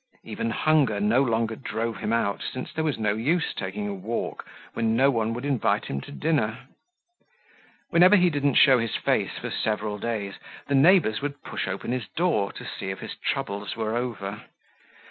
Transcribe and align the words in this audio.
Even 0.23 0.49
hunger 0.49 0.99
no 0.99 1.21
longer 1.21 1.55
drove 1.55 1.97
him 1.97 2.11
out 2.11 2.41
since 2.51 2.73
there 2.73 2.83
was 2.83 2.97
no 2.97 3.13
use 3.13 3.53
taking 3.53 3.87
a 3.87 3.93
walk 3.93 4.47
when 4.73 4.95
no 4.95 5.11
one 5.11 5.31
would 5.31 5.45
invite 5.45 5.85
him 5.85 6.01
to 6.01 6.11
dinner. 6.11 6.65
Whenever 7.91 8.15
he 8.15 8.31
didn't 8.31 8.55
show 8.55 8.79
his 8.79 8.95
face 8.95 9.37
for 9.39 9.51
several 9.51 9.99
days, 9.99 10.39
the 10.65 10.73
neighbors 10.73 11.21
would 11.21 11.43
push 11.43 11.67
open 11.67 11.91
his 11.91 12.07
door 12.17 12.51
to 12.53 12.65
see 12.65 12.89
if 12.89 12.97
his 12.97 13.13
troubles 13.13 13.75
were 13.75 13.95
over. 13.95 14.45